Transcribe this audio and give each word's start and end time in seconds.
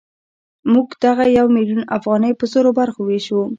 موږ 0.73 0.87
دغه 1.05 1.25
یو 1.37 1.47
میلیون 1.55 1.83
افغانۍ 1.97 2.31
په 2.39 2.45
زرو 2.51 2.71
برخو 2.79 3.01
وېشو 3.05 3.41